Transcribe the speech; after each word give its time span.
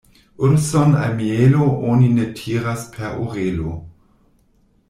Urson 0.45 0.95
al 1.01 1.11
mielo 1.19 1.67
oni 1.91 2.09
ne 2.15 2.27
tiras 2.39 2.89
per 2.97 3.23
orelo. 3.27 3.79